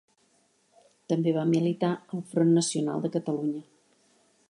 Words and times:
També 1.13 1.35
va 1.35 1.45
militar 1.51 1.91
al 1.99 2.25
Front 2.33 2.57
Nacional 2.59 3.05
de 3.07 3.13
Catalunya. 3.19 3.67